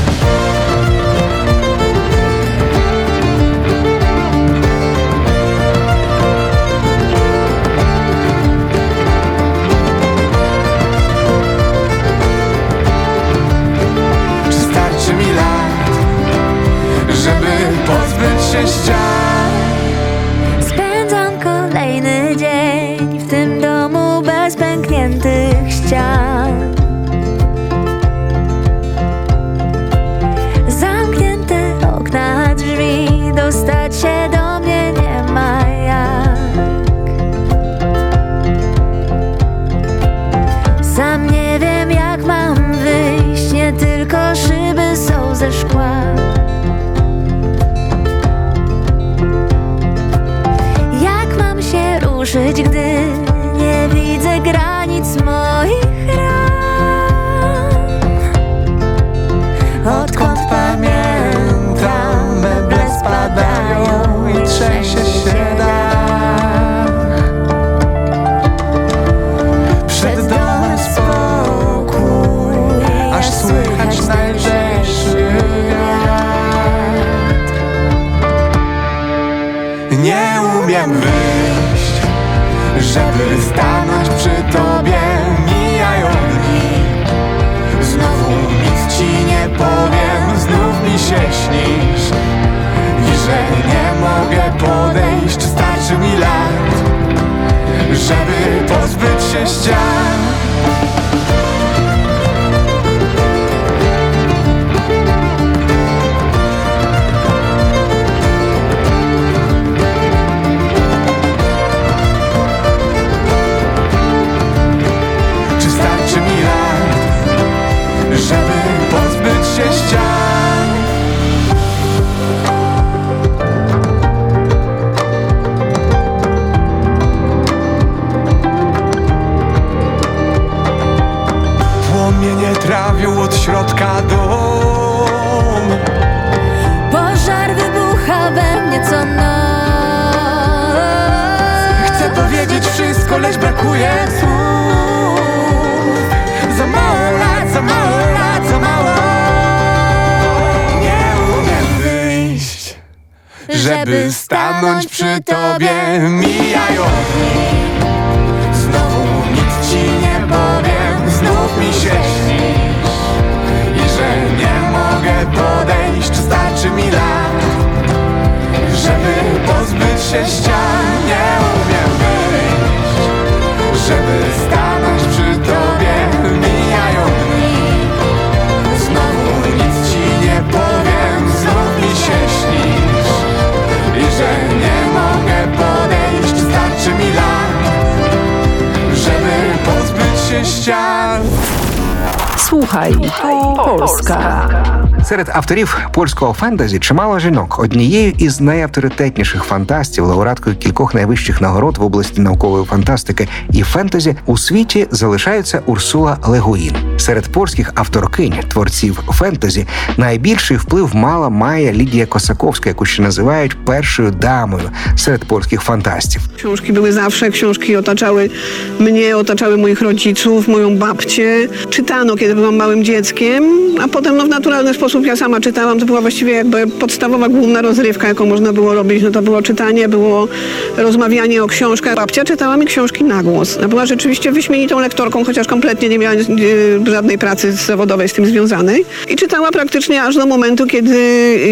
Серед 195.05 195.29
авторів 195.29 195.79
польського 195.93 196.33
фентезі 196.33 196.79
чимало 196.79 197.19
жінок. 197.19 197.59
Однією 197.59 198.12
із 198.19 198.40
найавторитетніших 198.40 199.43
фантастів, 199.43 200.05
лауреаткою 200.05 200.57
кількох 200.57 200.95
найвищих 200.95 201.40
нагород 201.40 201.79
в 201.79 201.85
області 201.85 202.21
наукової 202.21 202.64
фантастики 202.64 203.29
і 203.53 203.62
фентезі 203.62 204.17
у 204.27 204.38
світі 204.38 204.87
залишається 204.90 205.62
Урсула 205.67 206.19
Легуїн. 206.27 206.73
Серед 206.97 207.29
польських 207.33 207.73
авторкинь, 207.75 208.35
творців 208.49 209.03
фентезі, 209.12 209.67
найбільший 209.97 210.57
вплив 210.57 210.97
мала 210.97 211.29
Майя 211.29 211.73
Лідія 211.73 212.07
Косаковська, 212.07 212.71
яку 212.71 212.85
ще 212.85 213.03
називають 213.03 213.64
першою 213.64 214.11
дамою 214.11 214.71
серед 214.97 215.25
польських 215.25 215.61
фантастів. 215.61 216.21
Książki 216.37 216.73
były 216.73 216.93
zawsze, 216.93 217.31
książki 217.31 217.77
otaczały 217.77 218.31
mnie, 218.79 219.17
otaczały 219.17 219.57
moich 219.57 219.83
rodziców, 219.83 220.49
moją 220.49 220.77
babcię. 220.77 221.49
Czytano, 221.71 222.17
kiedy 222.17 222.35
byłam 222.35 222.57
małym 222.57 222.85
dzieckiem, 222.85 223.45
a 223.83 223.88
potem 223.88 224.17
no, 224.17 224.25
w 224.25 224.29
naturalny 224.29 224.75
sposób 224.75 224.93
ja 225.02 225.16
sama 225.16 225.40
czytałam. 225.40 225.78
To 225.78 225.87
była 225.87 226.00
właściwie 226.00 226.33
jakby 226.33 226.66
podstawowa, 226.66 227.28
główna 227.28 227.62
rozrywka, 227.62 228.09
jaką 228.09 228.26
można 228.26 228.52
było 228.52 228.74
robić. 228.74 229.02
No 229.02 229.11
to 229.11 229.22
było 229.22 229.42
czytanie, 229.42 229.88
było 229.88 230.28
rozmawianie 230.76 231.42
o 231.42 231.46
książkach. 231.46 231.94
Babcia 231.94 232.24
czytała 232.24 232.57
mi 232.57 232.66
książki 232.66 233.04
na 233.04 233.22
głos. 233.22 233.59
Była 233.68 233.87
rzeczywiście 233.87 234.33
wyśmienitą 234.33 234.80
lektorką, 234.80 235.24
chociaż 235.24 235.46
kompletnie 235.46 235.88
nie 235.88 235.98
miała 235.98 236.14
e, 236.14 236.90
żadnej 236.90 237.18
pracy 237.18 237.52
zawodowej 237.52 238.09
z 238.09 238.12
tym 238.12 238.26
związanej. 238.26 238.85
I 239.09 239.16
czytała 239.16 239.50
praktycznie 239.50 240.02
aż 240.02 240.16
do 240.16 240.26
momentu, 240.26 240.66
kiedy 240.66 240.98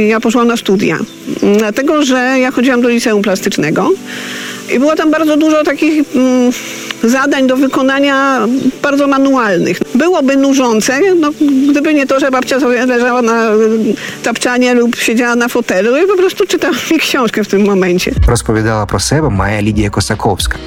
ja 0.09 0.21
poszłam 0.21 0.49
na 0.49 0.57
studia. 0.57 0.99
Dlatego, 1.59 2.03
że 2.03 2.37
ja 2.41 2.51
chodziłam 2.51 2.83
do 2.83 2.89
liceum 2.89 3.23
plastycznego. 3.23 3.91
I 4.71 4.79
było 4.79 4.97
tam 4.97 5.11
bardzo 5.11 5.37
dużo 5.37 5.65
takich 5.65 6.05
mm, 6.15 6.53
zadań 7.05 7.47
do 7.47 7.57
wykonania 7.57 8.47
bardzo 8.83 9.07
manualnych. 9.07 9.79
Byłoby 9.95 10.37
nużące, 10.37 11.01
no, 11.21 11.31
gdyby 11.71 11.95
nie 11.95 12.07
to, 12.07 12.21
że 12.21 12.31
babcia 12.31 12.61
sobie 12.61 12.87
leżała 12.87 13.23
na 13.23 13.53
y, 13.53 13.59
tapczanie 14.23 14.75
lub 14.75 14.97
siedziała 14.97 15.37
na 15.37 15.49
fotelu 15.49 16.05
i 16.05 16.07
po 16.07 16.17
prostu 16.17 16.47
czytała 16.47 16.75
mi 16.91 16.99
książkę 16.99 17.45
w 17.45 17.49
tym 17.49 17.65
momencie. 17.65 18.13
Rozpowiadała 18.29 18.87
pro 18.87 18.99
siebie 18.99 19.31
Maja 19.31 19.61
Lidia 19.61 19.91
Kosakowska. 19.91 20.59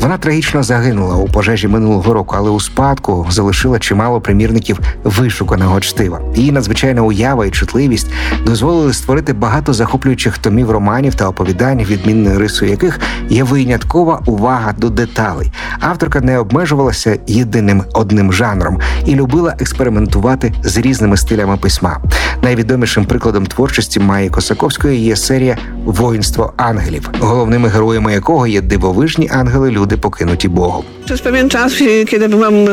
Вона 0.00 0.18
трагічно 0.18 0.62
загинула 0.62 1.14
у 1.14 1.28
пожежі 1.28 1.68
минулого 1.68 2.14
року, 2.14 2.34
але 2.38 2.50
у 2.50 2.60
спадку 2.60 3.26
залишила 3.30 3.78
чимало 3.78 4.20
примірників 4.20 4.80
вишуканого 5.04 5.80
чтива. 5.80 6.20
Її 6.34 6.52
надзвичайна 6.52 7.02
уява 7.02 7.46
і 7.46 7.50
чутливість 7.50 8.10
дозволили 8.46 8.92
створити 8.92 9.32
багато 9.32 9.72
захоплюючих 9.72 10.38
томів 10.38 10.70
романів 10.70 11.14
та 11.14 11.28
оповідань, 11.28 11.78
відмінною 11.78 12.38
рисою 12.38 12.70
яких 12.70 13.00
є 13.28 13.44
виняткова 13.44 14.22
увага 14.26 14.74
до 14.78 14.90
деталей. 14.90 15.52
Авторка 15.80 16.20
не 16.20 16.38
обмежувалася 16.38 17.18
єдиним 17.26 17.82
одним 17.92 18.32
жанром 18.32 18.78
і 19.06 19.14
любила 19.14 19.54
експериментувати 19.58 20.52
з 20.64 20.76
різними 20.76 21.16
стилями 21.16 21.56
письма. 21.56 22.00
Найвідомішим 22.42 23.04
прикладом 23.04 23.46
творчості 23.46 24.00
Майї 24.00 24.30
Косаковської 24.30 25.00
є 25.00 25.16
серія 25.16 25.58
Воїнство 25.84 26.52
ангелів, 26.56 27.10
головними 27.20 27.68
героями 27.68 28.12
якого 28.12 28.46
є 28.46 28.60
дивовижні 28.60 29.30
ангели-люди, 29.79 29.97
покинуті 29.97 30.47
Богом. 30.47 30.83
Przez 31.05 31.21
pewien 31.21 31.49
czas, 31.49 31.81
y, 31.81 32.05
kiedy 32.05 32.29
byłam 32.29 32.53
y, 32.53 32.67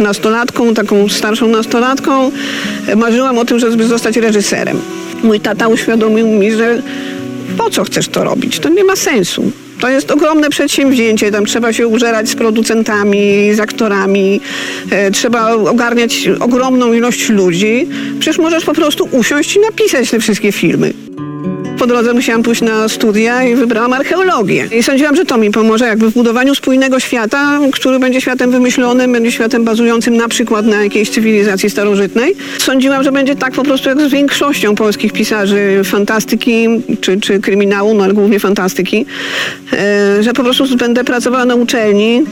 nastolatką, 0.00 0.74
taką 0.74 1.08
starszą 1.08 1.48
nastolatką, 1.48 2.30
y, 2.88 2.96
marzyłam 2.96 3.38
o 3.38 3.44
tym, 3.44 3.58
żeby 3.58 3.84
zostać 3.84 4.16
reżyserem. 4.16 4.78
Mój 5.22 5.40
tata 5.40 5.68
uświadomił 5.68 6.26
mi, 6.26 6.52
że 6.52 6.82
po 7.58 7.70
co 7.70 7.84
chcesz 7.84 8.08
to 8.08 8.24
robić? 8.24 8.58
To 8.58 8.68
nie 8.68 8.84
ma 8.84 8.96
sensu. 8.96 9.52
To 9.80 9.88
jest 9.88 10.10
ogromne 10.10 10.50
przedsięwzięcie, 10.50 11.32
tam 11.32 11.44
trzeba 11.44 11.72
się 11.72 11.86
użerać 11.86 12.28
z 12.28 12.34
producentami, 12.34 13.54
z 13.54 13.60
aktorami, 13.60 14.40
e, 14.90 15.10
trzeba 15.10 15.52
ogarniać 15.52 16.28
ogromną 16.40 16.92
ilość 16.92 17.28
ludzi. 17.28 17.88
Przecież 18.18 18.38
możesz 18.38 18.64
po 18.64 18.74
prostu 18.74 19.08
usiąść 19.12 19.56
i 19.56 19.60
napisać 19.60 20.10
te 20.10 20.20
wszystkie 20.20 20.52
filmy. 20.52 20.92
Po 21.81 21.87
drodze 21.87 22.13
musiałam 22.13 22.43
pójść 22.43 22.61
na 22.61 22.89
studia 22.89 23.43
i 23.43 23.55
wybrałam 23.55 23.93
archeologię. 23.93 24.67
I 24.71 24.83
sądziłam, 24.83 25.15
że 25.15 25.25
to 25.25 25.37
mi 25.37 25.51
pomoże 25.51 25.85
jakby 25.85 26.11
w 26.11 26.13
budowaniu 26.13 26.55
spójnego 26.55 26.99
świata, 26.99 27.59
który 27.71 27.99
będzie 27.99 28.21
światem 28.21 28.51
wymyślonym, 28.51 29.11
będzie 29.11 29.31
światem 29.31 29.63
bazującym 29.63 30.17
na 30.17 30.27
przykład 30.27 30.65
na 30.65 30.83
jakiejś 30.83 31.09
cywilizacji 31.09 31.69
starożytnej. 31.69 32.35
Sądziłam, 32.59 33.03
że 33.03 33.11
będzie 33.11 33.35
tak 33.35 33.53
po 33.53 33.63
prostu 33.63 33.89
jak 33.89 34.01
z 34.01 34.11
większością 34.11 34.75
polskich 34.75 35.13
pisarzy 35.13 35.81
fantastyki 35.83 36.67
czy, 37.01 37.19
czy 37.19 37.39
kryminału, 37.39 37.93
no 37.93 38.03
ale 38.03 38.13
głównie 38.13 38.39
fantastyki, 38.39 39.05
e, 39.73 40.23
że 40.23 40.33
po 40.33 40.43
prostu 40.43 40.77
będę 40.77 41.03
pracowała 41.03 41.45
na 41.45 41.55
uczelni 41.55 42.23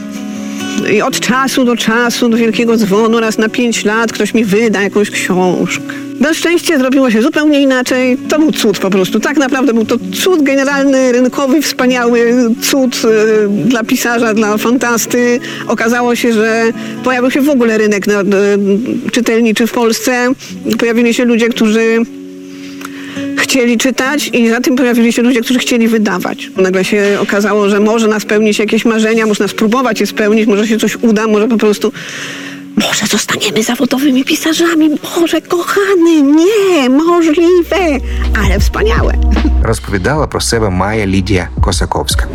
i 0.92 1.02
od 1.02 1.20
czasu 1.20 1.64
do 1.64 1.76
czasu, 1.76 2.28
do 2.28 2.36
wielkiego 2.36 2.76
dzwonu, 2.76 3.20
raz 3.20 3.38
na 3.38 3.48
pięć 3.48 3.84
lat 3.84 4.12
ktoś 4.12 4.34
mi 4.34 4.44
wyda 4.44 4.82
jakąś 4.82 5.10
książkę. 5.10 6.09
Na 6.20 6.34
szczęście 6.34 6.78
zrobiło 6.78 7.10
się 7.10 7.22
zupełnie 7.22 7.60
inaczej. 7.60 8.16
To 8.28 8.38
był 8.38 8.52
cud 8.52 8.78
po 8.78 8.90
prostu. 8.90 9.20
Tak 9.20 9.36
naprawdę 9.36 9.74
był 9.74 9.84
to 9.84 9.96
cud 10.14 10.42
generalny, 10.42 11.12
rynkowy, 11.12 11.62
wspaniały 11.62 12.34
cud 12.62 13.02
y, 13.04 13.48
dla 13.48 13.84
pisarza, 13.84 14.34
dla 14.34 14.58
fantasty. 14.58 15.40
Okazało 15.66 16.16
się, 16.16 16.32
że 16.32 16.64
pojawił 17.04 17.30
się 17.30 17.40
w 17.40 17.48
ogóle 17.48 17.78
rynek 17.78 18.06
na, 18.06 18.20
y, 18.20 18.24
czytelniczy 19.12 19.66
w 19.66 19.72
Polsce. 19.72 20.28
Pojawili 20.78 21.14
się 21.14 21.24
ludzie, 21.24 21.48
którzy 21.48 21.98
chcieli 23.36 23.78
czytać 23.78 24.30
i 24.32 24.48
za 24.48 24.60
tym 24.60 24.76
pojawili 24.76 25.12
się 25.12 25.22
ludzie, 25.22 25.40
którzy 25.40 25.58
chcieli 25.58 25.88
wydawać. 25.88 26.50
Nagle 26.56 26.84
się 26.84 27.18
okazało, 27.22 27.68
że 27.68 27.80
może 27.80 28.08
nas 28.08 28.22
spełnić 28.22 28.58
jakieś 28.58 28.84
marzenia, 28.84 29.26
można 29.26 29.48
spróbować 29.48 30.00
je 30.00 30.06
spełnić, 30.06 30.46
może 30.46 30.66
się 30.66 30.78
coś 30.78 30.96
uda, 30.96 31.26
może 31.26 31.48
po 31.48 31.56
prostu 31.56 31.92
może 32.80 33.06
zostaniemy 33.06 33.62
zawodowymi 33.62 34.24
pisarzami. 34.24 34.90
Boże, 34.90 35.40
kochany, 35.40 36.22
nie, 36.22 36.90
możliwe, 36.90 37.76
ale 38.38 38.60
wspaniałe. 38.60 39.14
Розповідала 39.62 40.26
про 40.26 40.40
себе 40.40 40.70
Майя 40.70 41.06
Лідія 41.06 41.48
Косаковська. 41.60 42.26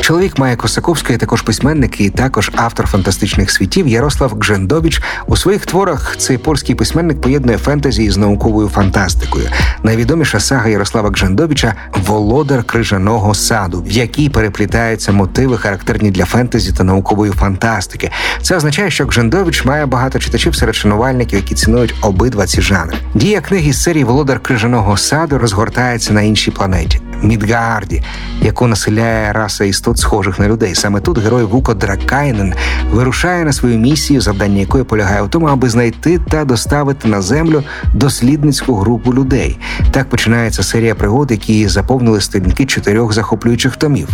Чоловік 0.00 0.38
Майя 0.38 0.56
Косаковської 0.56 1.18
також 1.18 1.42
письменник 1.42 2.00
і 2.00 2.10
також 2.10 2.50
автор 2.54 2.86
фантастичних 2.86 3.50
світів 3.50 3.88
Ярослав 3.88 4.38
Гжендович. 4.40 5.02
У 5.26 5.36
своїх 5.36 5.66
творах 5.66 6.14
цей 6.16 6.38
польський 6.38 6.74
письменник 6.74 7.20
поєднує 7.20 7.58
фентезі 7.58 8.10
з 8.10 8.16
науковою 8.16 8.68
фантастикою. 8.68 9.48
Найвідоміша 9.82 10.40
сага 10.40 10.68
Ярослава 10.68 11.10
Гжендовича 11.10 11.74
Володар 12.06 12.64
крижаного 12.64 13.34
саду, 13.34 13.82
в 13.82 13.90
якій 13.90 14.28
переплітаються 14.28 15.12
мотиви, 15.12 15.58
характерні 15.58 16.10
для 16.10 16.24
фентезі 16.24 16.72
та 16.72 16.84
наукової 16.84 17.32
фантастики. 17.32 18.10
Це 18.42 18.56
означає, 18.56 18.90
що 18.90 19.06
Гжендович 19.06 19.64
має 19.64 19.86
багато 19.86 20.18
читачів 20.18 20.56
серед 20.56 20.74
шанувальників, 20.74 21.38
які 21.38 21.54
цінують 21.54 21.94
обидва 22.02 22.46
ці 22.46 22.62
жанри. 22.62 22.96
Дія 23.14 23.40
книги 23.40 23.72
з 23.72 23.82
серії 23.82 24.04
Володар 24.04 24.40
крижаного 24.40 24.96
саду 24.96 25.38
розгортається 25.38 26.12
на 26.12 26.22
іншій 26.40 26.50
планеті 26.50 27.00
Мідгаарді, 27.22 28.02
яку 28.42 28.66
населяє 28.66 29.32
раса 29.32 29.64
істот, 29.64 29.98
схожих 29.98 30.38
на 30.38 30.48
людей. 30.48 30.74
Саме 30.74 31.00
тут 31.00 31.18
герой 31.18 31.44
Вуко 31.44 31.74
Дракайнен 31.74 32.54
вирушає 32.92 33.44
на 33.44 33.52
свою 33.52 33.78
місію, 33.78 34.20
завдання 34.20 34.60
якої 34.60 34.84
полягає 34.84 35.22
у 35.22 35.28
тому, 35.28 35.46
аби 35.46 35.68
знайти 35.68 36.18
та 36.18 36.44
доставити 36.44 37.08
на 37.08 37.22
землю 37.22 37.62
дослідницьку 37.94 38.74
групу 38.74 39.14
людей. 39.14 39.58
Так 39.90 40.08
починається 40.08 40.62
серія 40.62 40.94
пригод, 40.94 41.30
які 41.30 41.68
заповнили 41.68 42.20
сторінки 42.20 42.66
чотирьох 42.66 43.12
захоплюючих 43.12 43.76
томів. 43.76 44.08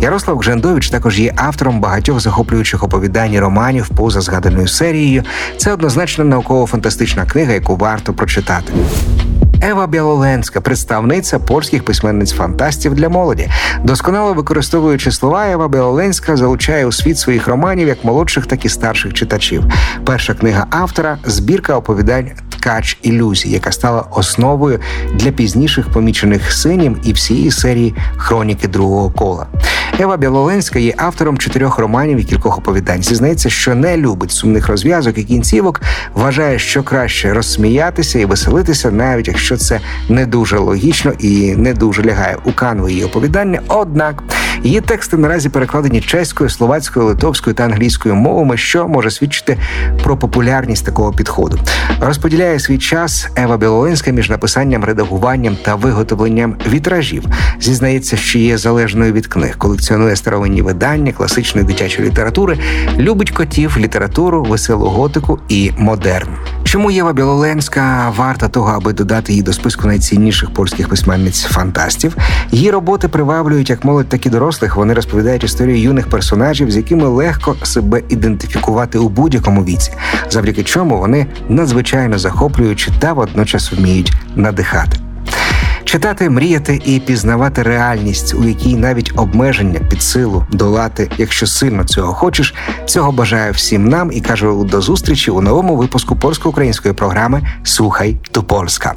Ярослав 0.00 0.38
Гжендович 0.38 0.90
також 0.90 1.20
є 1.20 1.32
автором 1.36 1.80
багатьох 1.80 2.20
захоплюючих 2.20 2.84
оповідань 2.84 3.32
і 3.32 3.40
романів 3.40 3.88
поза 3.88 4.20
згаданою 4.20 4.68
серією. 4.68 5.22
Це 5.56 5.72
однозначно 5.72 6.24
науково-фантастична 6.24 7.24
книга, 7.26 7.52
яку 7.52 7.76
варто 7.76 8.12
прочитати. 8.12 8.72
Ева 9.62 9.86
Білоленська, 9.86 10.60
представниця 10.60 11.38
польських 11.38 11.84
письменниць-фантастів 11.84 12.94
для 12.94 13.08
молоді. 13.08 13.50
Досконало 13.84 14.34
використовуючи 14.34 15.12
слова, 15.12 15.46
Ева 15.46 15.68
Білоленська 15.68 16.36
залучає 16.36 16.86
у 16.86 16.92
світ 16.92 17.18
своїх 17.18 17.48
романів 17.48 17.88
як 17.88 18.04
молодших, 18.04 18.46
так 18.46 18.64
і 18.64 18.68
старших 18.68 19.14
читачів. 19.14 19.64
Перша 20.04 20.34
книга 20.34 20.66
автора 20.70 21.18
збірка 21.24 21.76
оповідань 21.76 22.30
Ткач 22.66 22.98
ілюзій, 23.02 23.50
яка 23.50 23.72
стала 23.72 24.04
основою 24.10 24.80
для 25.14 25.30
пізніших 25.30 25.88
помічених 25.88 26.52
синім 26.52 26.96
і 27.04 27.12
всієї 27.12 27.50
серії 27.50 27.94
Хроніки 28.16 28.68
другого 28.68 29.10
кола. 29.10 29.46
Ева 30.00 30.16
Білоленська 30.16 30.78
є 30.78 30.94
автором 30.96 31.38
чотирьох 31.38 31.78
романів 31.78 32.18
і 32.18 32.24
кількох 32.24 32.58
оповідань. 32.58 33.02
Зізнається, 33.02 33.50
що 33.50 33.74
не 33.74 33.96
любить 33.96 34.30
сумних 34.30 34.68
розв'язок 34.68 35.18
і 35.18 35.24
кінцівок, 35.24 35.80
вважає, 36.14 36.58
що 36.58 36.82
краще 36.82 37.34
розсміятися 37.34 38.18
і 38.18 38.24
веселитися, 38.24 38.90
навіть 38.90 39.28
якщо 39.28 39.56
це 39.56 39.80
не 40.08 40.26
дуже 40.26 40.58
логічно 40.58 41.12
і 41.18 41.56
не 41.56 41.74
дуже 41.74 42.04
лягає 42.04 42.36
у 42.44 42.52
канву 42.52 42.88
її 42.88 43.04
оповідання. 43.04 43.60
Однак 43.68 44.22
її 44.62 44.80
тексти 44.80 45.16
наразі 45.16 45.48
перекладені 45.48 46.00
чеською, 46.00 46.50
словацькою, 46.50 47.06
литовською 47.06 47.54
та 47.54 47.64
англійською 47.64 48.14
мовами, 48.14 48.56
що 48.56 48.88
може 48.88 49.10
свідчити 49.10 49.58
про 50.02 50.16
популярність 50.16 50.84
такого 50.84 51.12
підходу. 51.12 51.58
Розподіляє 52.00 52.60
свій 52.60 52.78
час 52.78 53.28
Ева 53.36 53.56
Білоленська 53.56 54.10
між 54.10 54.30
написанням, 54.30 54.84
редагуванням 54.84 55.56
та 55.64 55.74
виготовленням 55.74 56.56
вітражів. 56.68 57.24
Зізнається, 57.60 58.16
що 58.16 58.38
є 58.38 58.58
залежною 58.58 59.12
від 59.12 59.26
книг, 59.26 59.58
колекціонує 59.58 60.16
старовинні 60.16 60.62
видання, 60.62 61.12
класичної 61.12 61.66
дитячої 61.66 62.08
літератури, 62.08 62.58
любить 62.98 63.30
котів, 63.30 63.78
літературу, 63.78 64.42
веселу 64.42 64.86
готику 64.86 65.38
і 65.48 65.70
модерн. 65.78 66.28
Чому 66.66 66.90
Єва 66.90 67.12
Білоленська 67.12 68.12
варта 68.16 68.48
того, 68.48 68.70
аби 68.70 68.92
додати 68.92 69.32
її 69.32 69.42
до 69.42 69.52
списку 69.52 69.86
найцінніших 69.88 70.50
польських 70.50 70.88
письменниць 70.88 71.42
фантастів? 71.42 72.16
Її 72.50 72.70
роботи 72.70 73.08
приваблюють 73.08 73.70
як 73.70 73.84
молодь, 73.84 74.08
так 74.08 74.26
і 74.26 74.30
дорослих. 74.30 74.76
Вони 74.76 74.94
розповідають 74.94 75.44
історію 75.44 75.78
юних 75.78 76.10
персонажів, 76.10 76.70
з 76.70 76.76
якими 76.76 77.08
легко 77.08 77.56
себе 77.62 78.02
ідентифікувати 78.08 78.98
у 78.98 79.08
будь-якому 79.08 79.64
віці, 79.64 79.92
завдяки 80.30 80.62
чому 80.62 80.98
вони 80.98 81.26
надзвичайно 81.48 82.18
захоплюючі 82.18 82.90
та 82.98 83.12
водночас 83.12 83.72
вміють 83.72 84.12
надихати. 84.36 85.05
Читати, 85.86 86.30
мріяти 86.30 86.80
і 86.84 87.00
пізнавати 87.00 87.62
реальність, 87.62 88.34
у 88.34 88.44
якій 88.44 88.76
навіть 88.76 89.12
обмеження 89.16 89.80
під 89.90 90.02
силу 90.02 90.46
долати, 90.52 91.10
якщо 91.18 91.46
сильно 91.46 91.84
цього 91.84 92.14
хочеш. 92.14 92.54
Цього 92.84 93.12
бажаю 93.12 93.52
всім 93.52 93.88
нам 93.88 94.12
і 94.12 94.20
кажу 94.20 94.64
до 94.70 94.80
зустрічі 94.80 95.30
у 95.30 95.40
новому 95.40 95.76
випуску 95.76 96.16
польсько-української 96.16 96.94
програми 96.94 97.42
Слухай 97.62 98.16
до 98.34 98.42
Польська. 98.42 98.94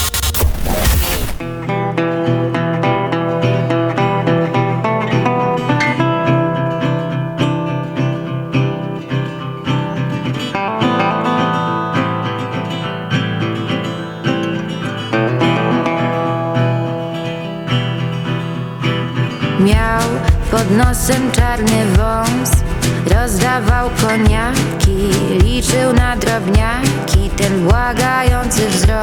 Ten 27.39 27.67
błagający 27.67 28.69
wzrok. 28.69 28.97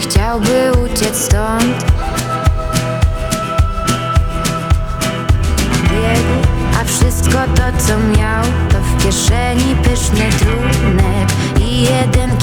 Chciałby 0.00 0.72
uciec 0.84 1.16
stąd. 1.16 1.84
Biegł, 5.82 6.46
a 6.80 6.84
wszystko 6.84 7.38
to 7.54 7.82
co 7.86 7.98
miał 7.98 8.44
To 8.44 8.80
w 8.80 9.04
kieszeni 9.04 9.76
pyszny 9.82 10.30
trunek 10.38 11.28
I 11.60 11.82
jeden 11.82 12.37